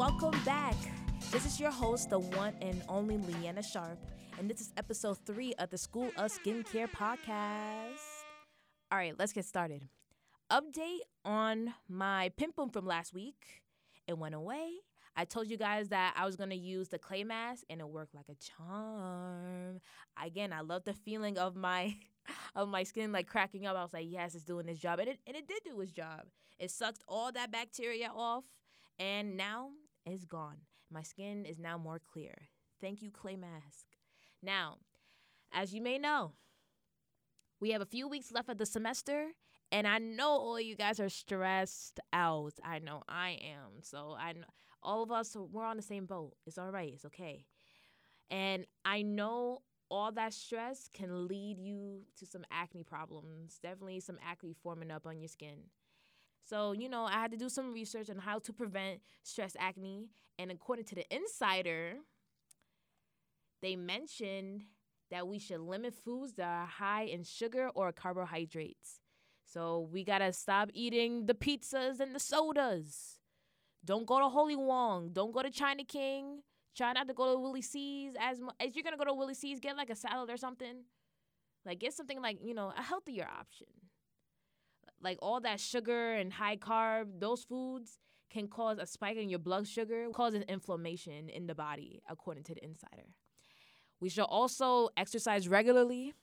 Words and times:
welcome 0.00 0.40
back. 0.46 0.76
This 1.30 1.44
is 1.44 1.60
your 1.60 1.70
host, 1.70 2.08
the 2.08 2.18
one 2.18 2.54
and 2.62 2.82
only 2.88 3.18
Leanna 3.18 3.62
Sharp, 3.62 3.98
and 4.38 4.48
this 4.48 4.58
is 4.58 4.72
episode 4.78 5.18
three 5.26 5.52
of 5.58 5.68
the 5.68 5.76
School 5.76 6.10
of 6.16 6.32
Skincare 6.32 6.90
podcast. 6.90 8.00
All 8.90 8.96
right, 8.96 9.14
let's 9.18 9.34
get 9.34 9.44
started. 9.44 9.86
Update 10.50 11.00
on 11.22 11.74
my 11.86 12.30
pimple 12.38 12.70
from 12.70 12.86
last 12.86 13.12
week. 13.12 13.60
It 14.06 14.16
went 14.16 14.34
away. 14.34 14.70
I 15.16 15.26
told 15.26 15.50
you 15.50 15.58
guys 15.58 15.90
that 15.90 16.14
I 16.16 16.24
was 16.24 16.34
gonna 16.34 16.54
use 16.54 16.88
the 16.88 16.98
clay 16.98 17.22
mask 17.22 17.64
and 17.68 17.82
it 17.82 17.86
worked 17.86 18.14
like 18.14 18.30
a 18.30 18.36
charm. 18.36 19.82
Again, 20.24 20.50
I 20.54 20.62
love 20.62 20.84
the 20.84 20.94
feeling 20.94 21.36
of 21.36 21.56
my 21.56 21.94
of 22.54 22.70
my 22.70 22.84
skin 22.84 23.12
like 23.12 23.26
cracking 23.26 23.66
up. 23.66 23.76
I 23.76 23.82
was 23.82 23.92
like, 23.92 24.06
yes, 24.08 24.34
it's 24.34 24.44
doing 24.44 24.66
its 24.66 24.80
job. 24.80 24.98
And 24.98 25.10
it 25.10 25.18
and 25.26 25.36
it 25.36 25.46
did 25.46 25.60
do 25.62 25.78
its 25.82 25.92
job. 25.92 26.22
It 26.58 26.70
sucked 26.70 27.02
all 27.06 27.30
that 27.32 27.52
bacteria 27.52 28.10
off 28.16 28.44
and 28.98 29.36
now 29.36 29.70
it's 30.10 30.24
gone. 30.24 30.58
My 30.90 31.02
skin 31.02 31.44
is 31.44 31.58
now 31.58 31.78
more 31.78 32.00
clear. 32.00 32.48
Thank 32.80 33.02
you, 33.02 33.10
clay 33.10 33.36
mask. 33.36 33.86
Now, 34.42 34.78
as 35.52 35.74
you 35.74 35.80
may 35.82 35.98
know, 35.98 36.32
we 37.60 37.70
have 37.72 37.82
a 37.82 37.86
few 37.86 38.08
weeks 38.08 38.32
left 38.32 38.48
of 38.48 38.58
the 38.58 38.66
semester, 38.66 39.28
and 39.70 39.86
I 39.86 39.98
know 39.98 40.30
all 40.30 40.60
you 40.60 40.76
guys 40.76 40.98
are 40.98 41.08
stressed 41.08 42.00
out. 42.12 42.54
I 42.64 42.78
know 42.78 43.02
I 43.08 43.38
am. 43.42 43.82
So 43.82 44.16
I 44.18 44.32
know 44.32 44.46
all 44.82 45.02
of 45.02 45.12
us 45.12 45.36
we're 45.36 45.64
on 45.64 45.76
the 45.76 45.82
same 45.82 46.06
boat. 46.06 46.32
It's 46.46 46.58
all 46.58 46.72
right. 46.72 46.92
It's 46.92 47.04
okay. 47.04 47.44
And 48.30 48.64
I 48.84 49.02
know 49.02 49.58
all 49.90 50.12
that 50.12 50.32
stress 50.32 50.88
can 50.92 51.26
lead 51.26 51.58
you 51.58 52.02
to 52.18 52.26
some 52.26 52.44
acne 52.50 52.84
problems. 52.84 53.58
Definitely 53.62 54.00
some 54.00 54.18
acne 54.24 54.54
forming 54.62 54.90
up 54.90 55.06
on 55.06 55.18
your 55.18 55.28
skin. 55.28 55.64
So, 56.50 56.72
you 56.72 56.88
know, 56.88 57.04
I 57.04 57.12
had 57.12 57.30
to 57.30 57.36
do 57.36 57.48
some 57.48 57.72
research 57.72 58.10
on 58.10 58.18
how 58.18 58.40
to 58.40 58.52
prevent 58.52 59.02
stress 59.22 59.54
acne. 59.56 60.08
And 60.36 60.50
according 60.50 60.84
to 60.86 60.96
the 60.96 61.04
insider, 61.14 61.98
they 63.62 63.76
mentioned 63.76 64.62
that 65.12 65.28
we 65.28 65.38
should 65.38 65.60
limit 65.60 65.94
foods 65.94 66.32
that 66.34 66.48
are 66.48 66.66
high 66.66 67.04
in 67.04 67.22
sugar 67.22 67.70
or 67.72 67.92
carbohydrates. 67.92 68.98
So 69.44 69.88
we 69.92 70.02
gotta 70.02 70.32
stop 70.32 70.70
eating 70.74 71.26
the 71.26 71.34
pizzas 71.34 72.00
and 72.00 72.16
the 72.16 72.18
sodas. 72.18 73.20
Don't 73.84 74.04
go 74.04 74.18
to 74.18 74.28
Holy 74.28 74.56
Wong. 74.56 75.10
Don't 75.12 75.30
go 75.30 75.42
to 75.42 75.50
China 75.50 75.84
King. 75.84 76.42
Try 76.76 76.92
not 76.94 77.06
to 77.06 77.14
go 77.14 77.32
to 77.32 77.38
Willie 77.38 77.62
C's. 77.62 78.14
As 78.20 78.40
mu- 78.40 78.48
as 78.58 78.74
you're 78.74 78.82
gonna 78.82 78.96
go 78.96 79.04
to 79.04 79.14
Willie 79.14 79.34
C's, 79.34 79.60
get 79.60 79.76
like 79.76 79.90
a 79.90 79.94
salad 79.94 80.28
or 80.28 80.36
something. 80.36 80.82
Like 81.64 81.78
get 81.78 81.94
something 81.94 82.20
like 82.20 82.38
you 82.42 82.54
know 82.54 82.72
a 82.76 82.82
healthier 82.82 83.28
option. 83.38 83.68
Like 85.02 85.18
all 85.22 85.40
that 85.40 85.60
sugar 85.60 86.12
and 86.14 86.32
high 86.32 86.56
carb, 86.56 87.20
those 87.20 87.44
foods 87.44 87.98
can 88.30 88.48
cause 88.48 88.78
a 88.78 88.86
spike 88.86 89.16
in 89.16 89.28
your 89.28 89.38
blood 89.38 89.66
sugar, 89.66 90.06
causes 90.12 90.44
inflammation 90.48 91.28
in 91.28 91.46
the 91.46 91.54
body, 91.54 92.00
according 92.08 92.44
to 92.44 92.54
the 92.54 92.64
insider. 92.64 93.08
We 94.00 94.08
should 94.08 94.24
also 94.24 94.88
exercise 94.96 95.48
regularly. 95.48 96.14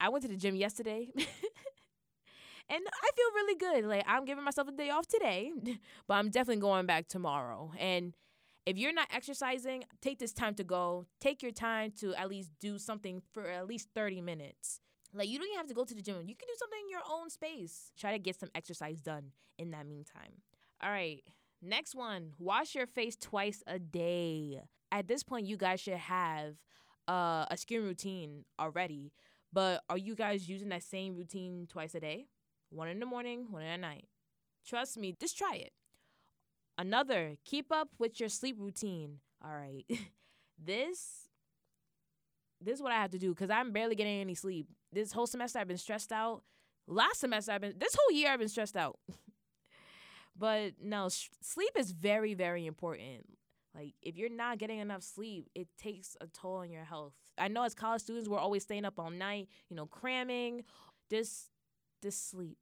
I 0.00 0.08
went 0.08 0.22
to 0.22 0.28
the 0.28 0.36
gym 0.36 0.56
yesterday. 0.56 1.08
and 1.16 2.82
I 2.86 3.10
feel 3.16 3.30
really 3.34 3.56
good. 3.56 3.84
Like 3.86 4.04
I'm 4.06 4.24
giving 4.24 4.44
myself 4.44 4.68
a 4.68 4.72
day 4.72 4.90
off 4.90 5.06
today, 5.06 5.52
but 6.06 6.14
I'm 6.14 6.30
definitely 6.30 6.60
going 6.60 6.86
back 6.86 7.08
tomorrow. 7.08 7.72
And 7.78 8.14
if 8.66 8.78
you're 8.78 8.92
not 8.92 9.08
exercising, 9.12 9.84
take 10.00 10.18
this 10.18 10.32
time 10.32 10.54
to 10.54 10.64
go. 10.64 11.06
Take 11.20 11.42
your 11.42 11.52
time 11.52 11.92
to 12.00 12.14
at 12.14 12.28
least 12.28 12.50
do 12.60 12.78
something 12.78 13.22
for 13.32 13.46
at 13.46 13.66
least 13.66 13.88
30 13.94 14.22
minutes. 14.22 14.80
Like 15.14 15.28
you 15.28 15.38
don't 15.38 15.46
even 15.48 15.58
have 15.58 15.68
to 15.68 15.74
go 15.74 15.84
to 15.84 15.94
the 15.94 16.02
gym. 16.02 16.16
You 16.16 16.34
can 16.34 16.48
do 16.48 16.54
something 16.58 16.80
in 16.82 16.90
your 16.90 17.02
own 17.10 17.30
space. 17.30 17.92
Try 17.98 18.12
to 18.12 18.18
get 18.18 18.38
some 18.38 18.50
exercise 18.54 19.00
done 19.00 19.30
in 19.58 19.70
that 19.70 19.86
meantime. 19.86 20.42
All 20.82 20.90
right. 20.90 21.22
Next 21.62 21.94
one, 21.94 22.32
wash 22.38 22.74
your 22.74 22.86
face 22.86 23.16
twice 23.16 23.62
a 23.66 23.78
day. 23.78 24.60
At 24.92 25.08
this 25.08 25.22
point, 25.22 25.46
you 25.46 25.56
guys 25.56 25.80
should 25.80 25.94
have 25.94 26.56
uh, 27.08 27.46
a 27.50 27.56
skin 27.56 27.82
routine 27.82 28.44
already. 28.58 29.12
But 29.52 29.82
are 29.88 29.96
you 29.96 30.14
guys 30.14 30.48
using 30.48 30.68
that 30.70 30.82
same 30.82 31.16
routine 31.16 31.66
twice 31.70 31.94
a 31.94 32.00
day? 32.00 32.26
One 32.70 32.88
in 32.88 32.98
the 32.98 33.06
morning, 33.06 33.46
one 33.50 33.62
at 33.62 33.80
night. 33.80 34.08
Trust 34.66 34.98
me, 34.98 35.14
just 35.18 35.38
try 35.38 35.54
it. 35.54 35.72
Another, 36.76 37.36
keep 37.44 37.70
up 37.70 37.88
with 37.98 38.18
your 38.18 38.28
sleep 38.28 38.56
routine. 38.58 39.20
All 39.44 39.54
right. 39.54 39.84
this 40.62 41.23
this 42.64 42.76
is 42.76 42.82
what 42.82 42.92
I 42.92 42.96
have 42.96 43.10
to 43.10 43.18
do 43.18 43.30
because 43.30 43.50
I'm 43.50 43.72
barely 43.72 43.94
getting 43.94 44.20
any 44.20 44.34
sleep. 44.34 44.66
This 44.92 45.12
whole 45.12 45.26
semester 45.26 45.58
I've 45.58 45.68
been 45.68 45.78
stressed 45.78 46.12
out. 46.12 46.42
Last 46.86 47.20
semester 47.20 47.52
I've 47.52 47.60
been 47.60 47.74
this 47.78 47.94
whole 47.98 48.16
year 48.16 48.30
I've 48.30 48.38
been 48.38 48.48
stressed 48.48 48.76
out. 48.76 48.98
but 50.36 50.74
no, 50.82 51.08
sh- 51.08 51.28
sleep 51.40 51.72
is 51.76 51.92
very 51.92 52.34
very 52.34 52.66
important. 52.66 53.26
Like 53.74 53.94
if 54.02 54.16
you're 54.16 54.30
not 54.30 54.58
getting 54.58 54.78
enough 54.78 55.02
sleep, 55.02 55.48
it 55.54 55.68
takes 55.76 56.16
a 56.20 56.26
toll 56.26 56.56
on 56.56 56.70
your 56.70 56.84
health. 56.84 57.12
I 57.36 57.48
know 57.48 57.64
as 57.64 57.74
college 57.74 58.02
students 58.02 58.28
we're 58.28 58.38
always 58.38 58.62
staying 58.62 58.84
up 58.84 58.98
all 58.98 59.10
night, 59.10 59.48
you 59.68 59.76
know, 59.76 59.86
cramming. 59.86 60.64
This 61.10 61.50
this 62.02 62.16
sleep. 62.16 62.58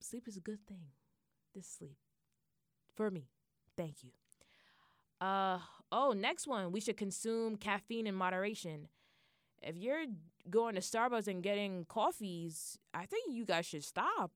Sleep 0.00 0.26
is 0.26 0.36
a 0.36 0.40
good 0.40 0.66
thing. 0.66 0.86
This 1.54 1.66
sleep. 1.66 1.96
For 2.94 3.10
me. 3.10 3.28
Thank 3.76 4.02
you. 4.02 4.10
Uh 5.20 5.58
oh, 5.92 6.12
next 6.12 6.46
one. 6.46 6.72
We 6.72 6.80
should 6.80 6.96
consume 6.96 7.56
caffeine 7.56 8.06
in 8.06 8.14
moderation. 8.14 8.88
If 9.62 9.76
you're 9.76 10.04
going 10.48 10.74
to 10.74 10.80
Starbucks 10.80 11.28
and 11.28 11.42
getting 11.42 11.84
coffees, 11.86 12.78
I 12.94 13.06
think 13.06 13.34
you 13.34 13.44
guys 13.44 13.66
should 13.66 13.84
stop. 13.84 14.32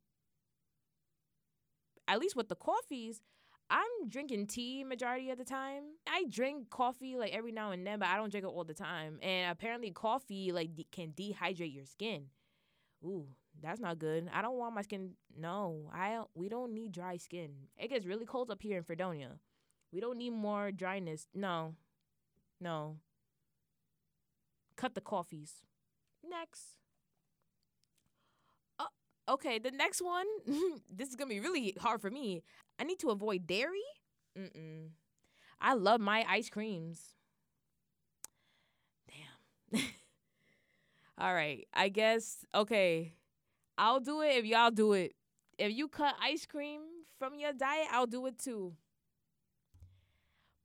At 2.06 2.18
least 2.18 2.36
with 2.36 2.48
the 2.48 2.56
coffees, 2.56 3.22
I'm 3.70 4.08
drinking 4.08 4.48
tea 4.48 4.84
majority 4.84 5.30
of 5.30 5.38
the 5.38 5.44
time. 5.44 5.82
I 6.06 6.26
drink 6.28 6.68
coffee 6.70 7.16
like 7.16 7.32
every 7.32 7.52
now 7.52 7.70
and 7.70 7.86
then, 7.86 7.98
but 7.98 8.08
I 8.08 8.16
don't 8.16 8.30
drink 8.30 8.44
it 8.44 8.48
all 8.48 8.64
the 8.64 8.74
time. 8.74 9.18
And 9.22 9.50
apparently, 9.50 9.90
coffee 9.90 10.52
like 10.52 10.74
de- 10.74 10.86
can 10.92 11.12
dehydrate 11.12 11.74
your 11.74 11.86
skin. 11.86 12.26
Ooh, 13.02 13.26
that's 13.62 13.80
not 13.80 13.98
good. 13.98 14.28
I 14.32 14.42
don't 14.42 14.58
want 14.58 14.74
my 14.74 14.82
skin. 14.82 15.12
No, 15.36 15.90
I 15.92 16.22
we 16.34 16.48
don't 16.48 16.74
need 16.74 16.92
dry 16.92 17.16
skin. 17.16 17.52
It 17.78 17.88
gets 17.88 18.06
really 18.06 18.26
cold 18.26 18.50
up 18.50 18.62
here 18.62 18.76
in 18.76 18.84
Fredonia. 18.84 19.38
We 19.92 20.00
don't 20.00 20.18
need 20.18 20.30
more 20.30 20.70
dryness. 20.70 21.26
No, 21.34 21.74
no. 22.60 22.96
Cut 24.76 24.94
the 24.94 25.00
coffees. 25.00 25.62
Next. 26.28 26.76
Uh, 28.78 28.84
okay, 29.28 29.58
the 29.58 29.70
next 29.70 30.02
one. 30.02 30.26
this 30.94 31.08
is 31.08 31.16
gonna 31.16 31.28
be 31.28 31.40
really 31.40 31.74
hard 31.80 32.00
for 32.00 32.10
me. 32.10 32.42
I 32.78 32.84
need 32.84 32.98
to 33.00 33.10
avoid 33.10 33.46
dairy. 33.46 33.84
Mm-mm. 34.38 34.88
I 35.60 35.74
love 35.74 36.00
my 36.00 36.24
ice 36.28 36.50
creams. 36.50 37.14
Damn. 39.08 39.82
All 41.18 41.32
right. 41.32 41.66
I 41.72 41.88
guess 41.88 42.44
okay. 42.54 43.14
I'll 43.78 44.00
do 44.00 44.22
it 44.22 44.36
if 44.36 44.44
y'all 44.44 44.70
do 44.70 44.92
it. 44.92 45.14
If 45.58 45.72
you 45.72 45.88
cut 45.88 46.14
ice 46.22 46.46
cream 46.46 46.80
from 47.18 47.38
your 47.38 47.52
diet, 47.52 47.86
I'll 47.92 48.06
do 48.06 48.26
it 48.26 48.38
too. 48.38 48.74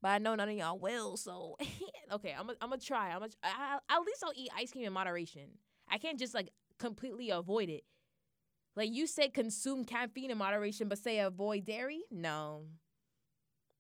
But 0.01 0.09
I 0.09 0.17
know 0.17 0.35
none 0.35 0.49
of 0.49 0.55
y'all 0.55 0.79
will, 0.79 1.17
so 1.17 1.57
okay. 2.11 2.35
I'm 2.39 2.47
gonna 2.47 2.77
try. 2.77 3.11
I'm 3.11 3.19
gonna 3.19 3.31
at 3.43 3.99
least 4.05 4.23
I'll 4.23 4.33
eat 4.35 4.49
ice 4.57 4.71
cream 4.71 4.85
in 4.85 4.93
moderation. 4.93 5.49
I 5.89 5.97
can't 5.97 6.19
just 6.19 6.33
like 6.33 6.49
completely 6.77 7.29
avoid 7.29 7.69
it. 7.69 7.83
Like 8.75 8.91
you 8.91 9.07
say, 9.07 9.27
consume 9.27 9.83
caffeine 9.83 10.31
in 10.31 10.37
moderation, 10.37 10.87
but 10.87 10.99
say 10.99 11.19
avoid 11.19 11.65
dairy. 11.65 12.01
No, 12.11 12.65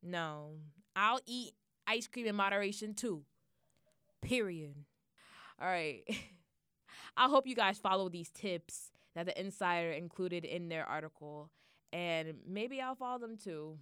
no. 0.03 0.57
I'll 0.95 1.21
eat 1.25 1.53
ice 1.87 2.07
cream 2.07 2.25
in 2.25 2.35
moderation 2.35 2.93
too. 2.93 3.23
Period. 4.21 4.75
All 5.61 5.67
right. 5.67 6.03
I 7.17 7.27
hope 7.27 7.47
you 7.47 7.55
guys 7.55 7.77
follow 7.77 8.09
these 8.09 8.29
tips 8.29 8.91
that 9.15 9.25
the 9.25 9.39
insider 9.39 9.91
included 9.91 10.45
in 10.45 10.69
their 10.69 10.85
article, 10.85 11.49
and 11.91 12.35
maybe 12.47 12.81
I'll 12.81 12.95
follow 12.95 13.19
them 13.19 13.37
too. 13.37 13.77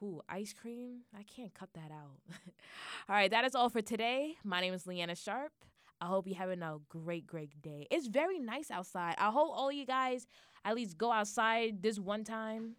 Who 0.00 0.20
ice 0.28 0.52
cream? 0.52 1.00
I 1.18 1.22
can't 1.22 1.54
cut 1.54 1.70
that 1.74 1.90
out. 1.90 2.18
all 3.08 3.16
right, 3.16 3.30
that 3.30 3.44
is 3.44 3.54
all 3.54 3.70
for 3.70 3.80
today. 3.80 4.34
My 4.44 4.60
name 4.60 4.74
is 4.74 4.86
Leanna 4.86 5.14
Sharp. 5.14 5.52
I 6.00 6.06
hope 6.06 6.26
you're 6.26 6.36
having 6.36 6.62
a 6.62 6.76
great, 6.90 7.26
great 7.26 7.62
day. 7.62 7.86
It's 7.90 8.06
very 8.06 8.38
nice 8.38 8.70
outside. 8.70 9.14
I 9.18 9.30
hope 9.30 9.50
all 9.54 9.72
you 9.72 9.86
guys 9.86 10.26
at 10.64 10.74
least 10.74 10.98
go 10.98 11.10
outside 11.10 11.82
this 11.82 11.98
one 11.98 12.24
time 12.24 12.76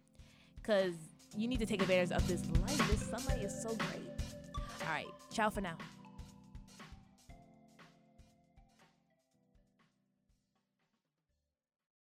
because 0.62 0.94
you 1.36 1.48
need 1.48 1.58
to 1.58 1.66
take 1.66 1.82
advantage 1.82 2.12
of 2.12 2.26
this 2.28 2.44
light. 2.60 2.78
This 2.88 3.02
sunlight 3.02 3.42
is 3.42 3.62
so 3.62 3.74
great. 3.74 4.08
All 4.82 4.88
right, 4.88 5.06
ciao 5.32 5.50
for 5.50 5.60
now. 5.60 5.76